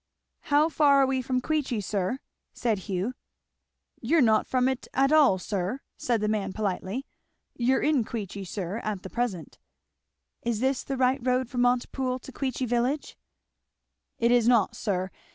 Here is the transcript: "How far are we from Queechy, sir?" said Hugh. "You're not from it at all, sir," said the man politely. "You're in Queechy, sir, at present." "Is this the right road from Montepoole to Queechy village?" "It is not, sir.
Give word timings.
"How 0.49 0.67
far 0.67 0.99
are 1.03 1.05
we 1.05 1.21
from 1.21 1.41
Queechy, 1.41 1.79
sir?" 1.79 2.17
said 2.53 2.79
Hugh. 2.89 3.13
"You're 4.01 4.19
not 4.19 4.47
from 4.47 4.67
it 4.67 4.87
at 4.95 5.11
all, 5.11 5.37
sir," 5.37 5.81
said 5.95 6.21
the 6.21 6.27
man 6.27 6.53
politely. 6.53 7.05
"You're 7.55 7.83
in 7.83 8.03
Queechy, 8.03 8.43
sir, 8.43 8.77
at 8.79 9.03
present." 9.11 9.59
"Is 10.41 10.59
this 10.59 10.81
the 10.81 10.97
right 10.97 11.19
road 11.21 11.49
from 11.49 11.61
Montepoole 11.61 12.17
to 12.17 12.31
Queechy 12.31 12.65
village?" 12.65 13.15
"It 14.17 14.31
is 14.31 14.47
not, 14.47 14.75
sir. 14.75 15.11